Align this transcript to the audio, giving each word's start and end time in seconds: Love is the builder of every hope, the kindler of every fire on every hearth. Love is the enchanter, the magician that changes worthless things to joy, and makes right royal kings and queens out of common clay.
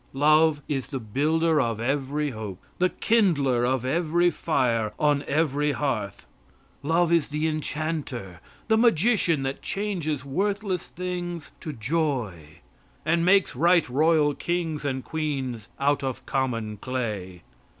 Love 0.13 0.63
is 0.67 0.87
the 0.87 0.99
builder 0.99 1.61
of 1.61 1.79
every 1.79 2.31
hope, 2.31 2.59
the 2.79 2.89
kindler 2.89 3.63
of 3.63 3.85
every 3.85 4.31
fire 4.31 4.93
on 4.97 5.23
every 5.27 5.73
hearth. 5.73 6.25
Love 6.81 7.11
is 7.13 7.29
the 7.29 7.47
enchanter, 7.47 8.41
the 8.67 8.79
magician 8.79 9.43
that 9.43 9.61
changes 9.61 10.25
worthless 10.25 10.87
things 10.87 11.51
to 11.61 11.71
joy, 11.71 12.33
and 13.05 13.23
makes 13.23 13.55
right 13.55 13.87
royal 13.89 14.33
kings 14.33 14.83
and 14.85 15.03
queens 15.05 15.67
out 15.79 16.01
of 16.03 16.25
common 16.25 16.77
clay. 16.77 17.43